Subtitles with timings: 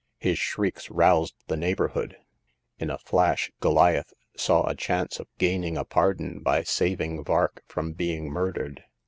[0.17, 2.17] His shrieks roused the neighborhood.
[2.79, 7.93] In a flash Goliath saw a chance of gaining a pardon by saving Vark from
[7.93, 8.83] being murdered.